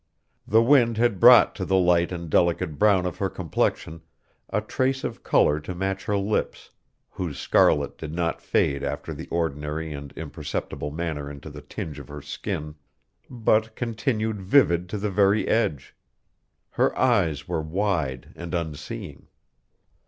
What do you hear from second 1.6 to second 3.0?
the light and delicate